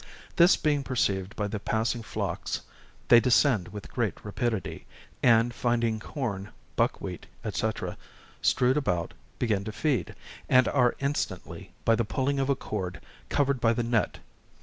This 0.37 0.57
being 0.57 0.81
perceived 0.83 1.35
by 1.35 1.45
the 1.47 1.59
passing 1.59 2.01
flocks, 2.01 2.61
they 3.09 3.19
descend 3.19 3.67
with 3.67 3.91
great 3.91 4.25
rapidity, 4.25 4.87
and 5.21 5.53
finding 5.53 5.99
corn, 5.99 6.49
buckwheat, 6.75 7.27
etc, 7.45 7.97
strewed 8.41 8.77
about, 8.77 9.13
begin 9.37 9.63
to 9.65 9.71
feed, 9.71 10.15
and 10.49 10.67
are 10.67 10.95
instantly, 10.97 11.71
by 11.85 11.93
the 11.95 12.03
pulling 12.03 12.39
of 12.39 12.49
a 12.49 12.55
cord, 12.55 12.99
covered 13.29 13.61
by 13.61 13.73
the 13.73 13.83
net. 13.83 14.17